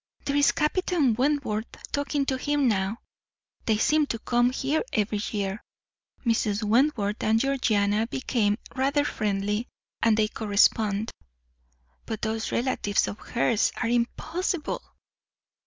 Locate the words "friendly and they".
9.05-10.27